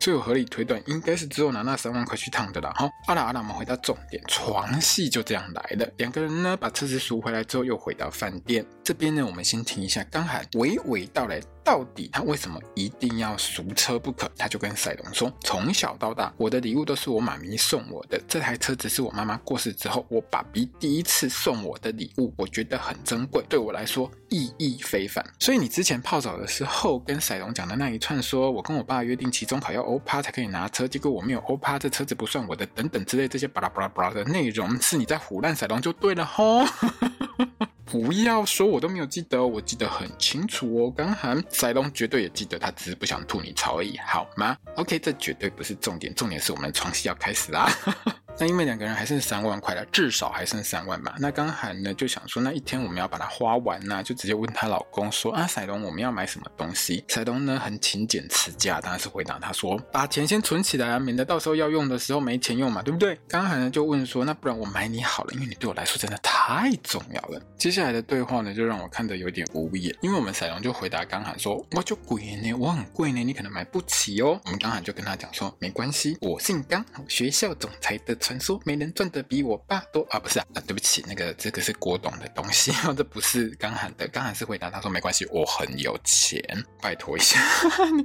[0.00, 2.72] 所以我合理推断，应该是只有拿那三万块去烫的啦。
[2.76, 5.88] 好，阿拉阿拉，我们回到重点，床戏就这样来了。
[5.96, 8.64] 两个人呢，把车子赎回来之后，又回到饭店。
[8.84, 11.40] 这边呢，我们先听一下刚涵娓娓道来。
[11.64, 14.28] 到底他为什么一定要赎车不可？
[14.36, 18.20] 他就跟赛龙说：“从小到大，我的礼物都是我妈咪送我的。
[18.26, 25.24] 这台车子是我妈妈过世之后，我爸比第一次送我的礼物，我觉得很珍贵，对我来说意义非凡。
[25.38, 36.64] 所以你之前泡澡的时候跟赛龙讲的那一串说，我跟我爸约定期中考要欧趴才可以拿车，结果我没有欧趴，这车子不算我的，等等之类这些巴拉巴拉巴拉的内容，是你在胡乱赛龙就对了吼。
[37.84, 40.90] ”不要说，我都没有记得，我记得很清楚哦。
[40.96, 47.70] 刚涵塞隆绝对也记得，他只是不想吐你槽而已，好吗？OK，这绝对不是重点，重点是我们床戏要开始啦。
[48.38, 51.14] 那因为两个人还剩三万块了，至少还剩三万吧。
[51.18, 57.04] 那刚韩呢就想说，那一天我们要把它花完呐、就直接问她老公说啊，彩龙我们要买什么东西？
[57.08, 63.18] 彩龙呢很勤俭持家，当然是回答他说，把钱先存起来啊，免得到时候要用的时候没钱用嘛，对不对？
[63.28, 67.40] 刚韩呢就问说，那不然我买你好了，因为你对我来说真的太重要了。
[67.56, 74.40] 接下来的对话呢，就让我看得有点无言，因为我们彩龙就回答刚韩说，我就贵呢，我很贵呢，你可能买不起哦。
[74.44, 86.40] 我们刚韩就跟他讲说，没关系，我姓刚，学校总裁的传说，没人赚的比我爸多啊，不是啊，对不起，那个这个是郭董的东西， 这不是刚喊的，刚喊是回答他说没关系，我很有钱，
[86.80, 87.38] 拜托一下，
[87.96, 88.04] 你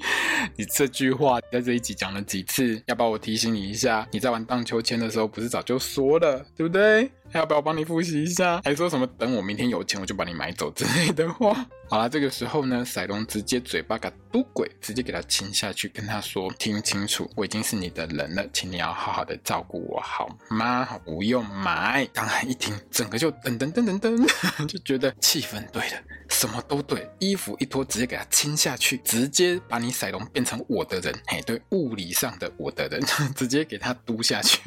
[0.58, 2.82] 你这句话在这一集讲了几次？
[2.88, 4.08] 要不要我提醒你一下？
[4.12, 7.10] 你在玩荡秋千的时候不是早就说了，对不对？
[7.34, 8.62] 要不要帮你复习一下？
[8.64, 11.66] 还说什么等我明天有钱我就把你买走之类的话？
[11.90, 20.86] 好了，这个时候呢，赛隆直接嘴巴给嘟鬼，直接给他亲下去，跟他说：“听清楚，我已经是你的人了，请你要好好的照顾我，好吗？
[21.06, 33.02] 不用买。”当然一听，整个就噔噔噔噔噔， 就觉得气氛对了，什么都对，衣服一脱，直接给他亲下去，直接把你赛隆变成我的人，嘿，对，物理上的我的人，
[33.34, 34.60] 直接给他嘟下去。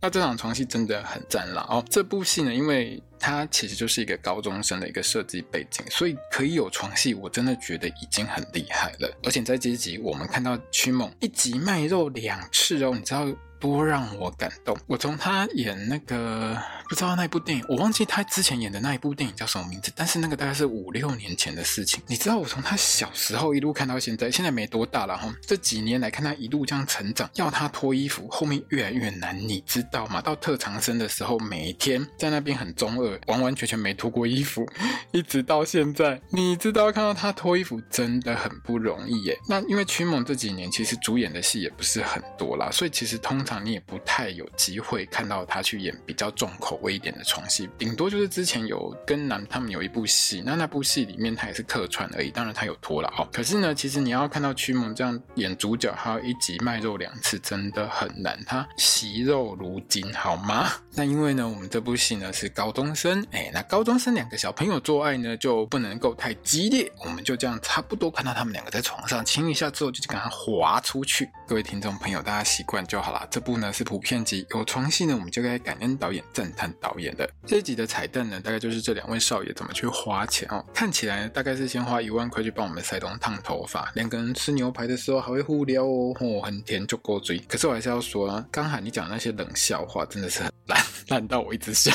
[0.00, 1.84] 那这场床戏真的很赞了哦！
[1.88, 9.08] 这这部戏呢，因为它其实就是一个高中生的一个设计背景，所以可以有床戏，我真的觉得已经很厉害了。
[9.22, 13.24] 而且在这一集，我们看到曲梦一集卖肉两次哦，你知道
[13.62, 14.76] 多让我感动！
[14.88, 16.58] 我从他演那个。
[16.88, 22.02] 不知道那部电影，我忘记他之前演的那一部电影叫什么名字，但是那个大概是五六年前的事情。
[22.06, 25.34] 你知道我从他小时候一路看到现在，现在没多大了哈。
[25.40, 30.20] 这几年来看他一路这样成长，要他脱衣服，后面越来越难，你知道吗？
[30.20, 34.68] 到特长生的时候，每天在那边很中二，完完全全没脱过衣服，
[35.12, 39.38] 一直到现在，你知道看到他脱衣服真的很不容易耶。
[39.48, 53.28] 那因为曲梦这几年其实主演的戏也不是很多啦，所以其实通常你也不太有机会看到他去演比较重口味一点的床戏，顶多就是之前有跟男他们有一部戏，那那部戏里面他也是客串而已，当然他有脱了哦。
[53.32, 58.38] 可是呢，其实你要看到曲梦这样演主角，还有一集卖肉两次，真的很难。
[58.46, 60.70] 他惜肉如金，好吗？
[60.94, 71.28] 那因为呢，我们这部戏呢是高中生，哎，那高中生两个小朋友做爱呢就不能够太激烈，我们就这样差不多看到他们两个在床上亲一下之后，就给他滑出去。
[71.46, 73.26] 各位听众朋友，大家习惯就好了。
[73.30, 76.72] 这部呢是普遍级，有床戏呢，我们就该感恩导演，赞叹。
[76.80, 80.64] 导演的这一集的彩蛋呢，大概就是这两位少爷怎么去花钱哦。
[80.72, 87.38] 看起来大概是先花一万块去帮我们塞东烫头发，两个人吃牛排的时候还会互撩哦，哦，很甜就够嘴。
[87.48, 91.92] 可是我还是要说啊，刚才你讲那些冷笑话真的是很烂， 烂到我一直笑。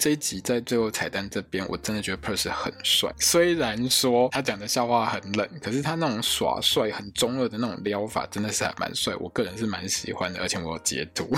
[0.00, 3.12] 这一集在最后彩蛋这边，我真的觉得 Perse 很帅。
[3.18, 9.14] 虽然说他讲的笑话很冷，可是他那种耍帅、很中二的那种撩法，真的是还蛮帅。
[9.16, 11.28] 我个人是蛮喜欢的，而且我有截图。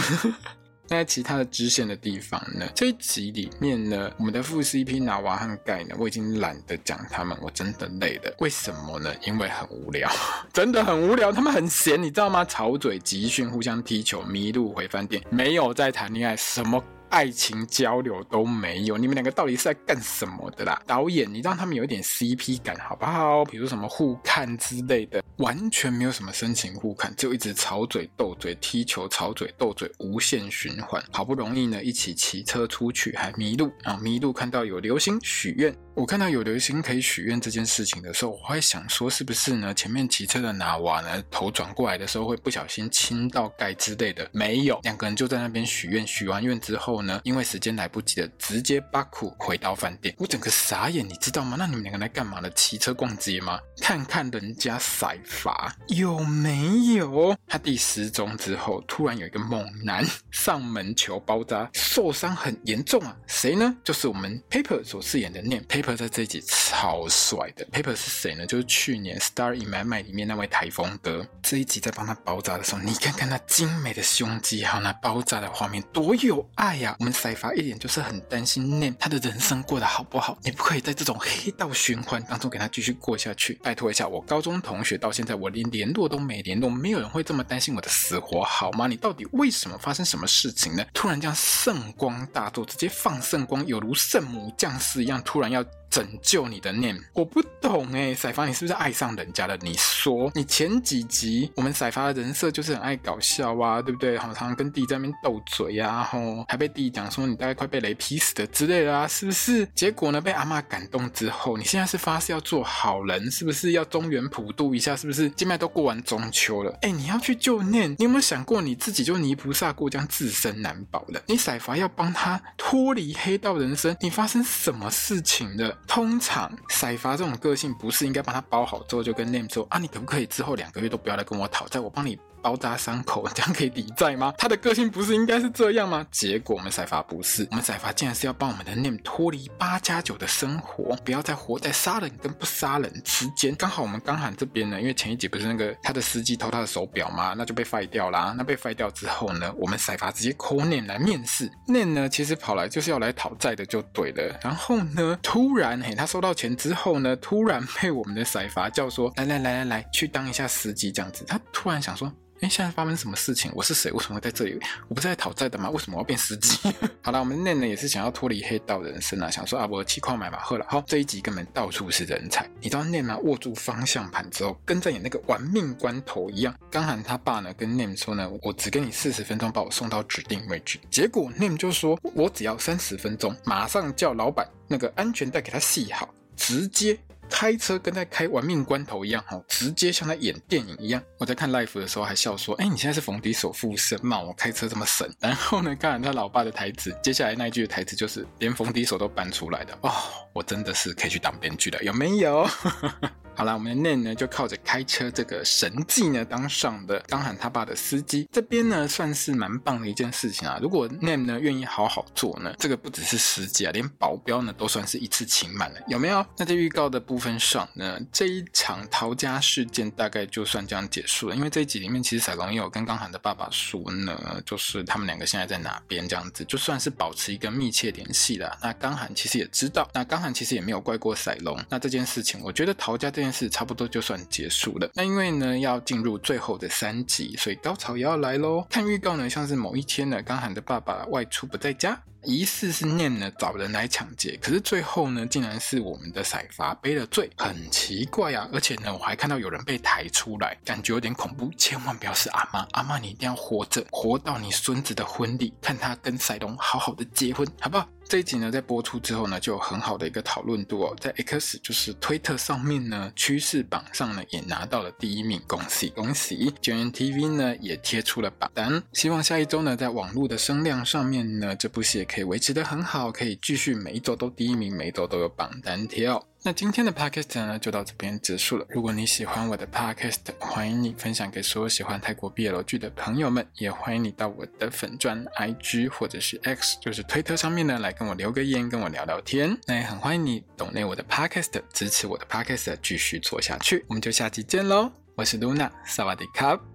[0.87, 8.33] 在其他的支线的地方呢，这一集里面呢，我们的副 CP 拿瓦和盖呢，我已经懒得讲他们，我真的累了。
[8.38, 9.12] 为什么呢？
[9.25, 10.09] 因为很无聊，
[10.55, 11.33] 真的很无聊。
[11.33, 12.44] 他们很闲，你知道吗？
[12.44, 16.81] 吵嘴、集训、互相踢球、迷路、回饭店，没有在谈恋爱，什么？
[17.12, 20.83] 爱情交流都没有，你们两个到底是在干什么的啦？
[20.87, 23.44] 导演，你让他们有一点 CP 感好不好？
[23.44, 31.05] 比如什么互看之类的，完全没有什么深情互看，就一直吵嘴斗嘴、踢球吵嘴斗嘴，无限循环。
[31.12, 33.98] 好不容易呢，一起骑车出去还迷路啊！
[34.03, 39.74] 迷路看到有流星许愿，我看到有流星可以许愿这件事情的时候，我会想说是不是呢？
[39.74, 47.02] 前面骑车的拿瓦呢，头转过来的时候会不小心亲到盖之类的，没有，两个人就在那边许愿，许完愿之后。
[47.02, 51.57] 呢，因为时间来不及了，直接巴库回到饭店，我整个傻眼，你知道吗？
[51.59, 52.48] 那你们两个来干嘛呢？
[52.50, 53.59] 骑车逛街吗？
[53.81, 57.37] 看看人家赛法有没有？
[57.48, 63.16] 他弟失踪之后，突然有一个猛男上门求包扎，受伤很严重啊！
[63.26, 63.76] 谁呢？
[63.83, 65.62] 就是我们 Paper 所饰演的 Nim。
[65.66, 67.66] Paper Paper 在这一集超帅的。
[67.73, 68.47] Paper 是谁呢？
[68.47, 71.27] 就是去年《Star in My Mind》里面那位台风哥。
[71.42, 80.38] 这一集在帮他包扎的时候，你看看那精美的胸肌，还有那包扎的画面，多有爱呀、我们塞发一点就是很担心 Nim 他的人生过得好不好？
[80.45, 83.55] 你不可以在这种黑道循环当中给他继续过下去。
[83.55, 88.87] 拜托一下，我高中同学到现在我连联络都没联络，没有人会这么担心我的死活好吗？
[88.87, 90.85] 你到底为什么发生什么事情呢？
[90.95, 95.64] 突然这样圣光大作，直接放圣光，有如圣母降世一样，突然要。
[95.90, 99.54] 拯救你的念我不懂哎，彩发你是不是爱上人家了？
[99.61, 104.16] 你说，你前几集我们彩发的人设就是很爱搞笑啊，对不对？
[104.16, 109.66] 好，常常跟弟弟在那边斗嘴呀，然后还被弟弟讲说你大概快被雷劈死的之类的啊，是不是？
[109.74, 113.72] 结果呢，被阿嬷感动之后，你现在是发誓要做好人，是不是？
[113.72, 115.30] 要中原普渡一下，是不是？
[115.37, 121.22] 现在都过完中秋了，哎，你要去救念，你有没有想过你自己就泥菩萨过江，自身难保了？
[121.26, 125.62] 你彩发要帮他脱离黑道人生，你发生什么事情了？
[125.87, 132.19] 通常塞发这种个性，不是应该把他包好之后就跟 NAME 说啊，你可不可以之后两个月都不要来跟我讨债，我帮你。
[132.43, 134.35] 包扎伤口，这样可以抵债吗？
[134.37, 136.05] 他的个性不是应该是这样吗？
[136.11, 143.55] 结果我们财阀不是，我们财阀竟然是要帮我们的 Name 脱离八加九的生活，不要再活在杀人跟不杀人之间。
[143.55, 147.35] 刚好我们刚喊这边呢，因为前一集不是那个他的司机偷他的手表吗？
[147.38, 148.35] 那就被废掉啦。
[148.37, 151.51] 那被废掉之后呢，我们财阀直接 call Name 来面试。
[151.69, 154.38] Name 呢，其实跑来就是要来讨债的，就对了。
[154.43, 161.25] 然后呢，突然嘿，他收到钱之后呢，突然被我们的财阀叫说，来来来来来，去当一下司机这样子。
[161.29, 162.13] 他突然想说。
[162.43, 163.53] 哎，现在发生什么事情？
[163.55, 163.88] 我是谁？
[163.93, 164.59] 为什么会在这里？
[164.88, 165.71] 我不是在讨债的吗？
[165.71, 166.59] 为什么要变司机？
[167.01, 170.67] 好了，我们 Name 呢也是想要脱离黑道人生啊，想说啊，我气矿买马赫了。
[170.69, 172.45] 好，这一集根本到处是人才。
[172.61, 176.53] 你知道 Name 握住方向盘之后，跟在演那个玩命关头一样。
[176.69, 180.81] 刚喊他爸呢跟 Name 说呢，我只给你四十分钟把我送到指定位置。
[180.90, 186.99] 结果 Name 就说，我只要三十分钟，马上叫老板那个安全带给他系好，直接。
[187.33, 191.02] 开车跟在开玩命关头一样，哦，直接像在演电影一样。
[191.18, 194.20] 我在看 Life 的时候还笑说：“哎，你现在是冯迪所附身嘛？
[194.20, 199.90] 我开车这么神。”然后呢，看完他老爸的台词，接下来那一句的台词就是连冯迪所都搬出来的哦，
[200.33, 202.46] 我真的是可以去当编剧了，有没有？
[203.35, 210.58] 好啦，我们的 Name 呢就靠着开车这个神技呢当上的刚喊他爸的司机，这边呢算是蛮棒的一件事情啊。
[210.60, 216.24] 如果 Name 呢愿意好好做呢，这个不只是司机啊，连保镖呢都算是一次请满了，有没有？
[216.37, 221.35] 那在预告的部分上呢，这一场逃家事件大概就算这样结束了。
[221.35, 228.58] 因为这一集里面其实赛龙也有跟刚喊的爸爸说呢，就是他们两个现在在哪边这样子，就算是保持一个密切联系了。
[228.62, 231.58] 那刚喊其实也知道，那刚喊其实也没有怪过赛龙。
[231.70, 233.21] 那这件事情，我觉得逃家这。
[233.23, 234.90] 这件事差不多就算结束了。
[234.94, 238.66] 那因为呢要进入最后的三集，所以高潮也要来喽。
[238.68, 248.48] 看预告呢，像是某一天呢，刚喊的爸爸外出不在家，疑似是 Name 呢找人来抢劫，可是最后呢，竟然是我们的财阀背了罪，很奇怪啊。
[248.52, 251.50] 而且呢，我还看到有人被抬出来，感觉有点恐怖。
[251.56, 257.88] 千万不要是阿妈，阿妈你一定要活着，活到你孙子的婚礼，看他跟赛龙好好的结婚，好不好？
[258.08, 276.23] 这一集呢，在播出之后呢，就有很好的一个讨论度哦，在 X 就是推特上面呢，趋势榜上呢，也拿到了第一名，恭喜恭喜！GMMTV 呢也贴出了榜单，希望下一周呢，在网络的声量上面呢，这部戏可以维持得很好，可以继续每一周都第一名，每一周都有榜单贴哦。
[276.42, 278.67] 那今天的 podcast 呢，就到这边结束了。
[278.69, 289.56] 如果你喜欢我的 podcast，欢迎你分享给所有喜欢泰国 BL 剧的朋友们，也欢迎你到我的粉钻 IG 或者是 X，就是推特上面呢，来跟我留个言，跟我聊聊天。
[289.67, 293.87] 那也很欢迎你懂内我的 podcast，支持我的 podcast 继续做下去。
[293.88, 296.71] 我们就下期见喽，我是 Luna，萨瓦迪卡。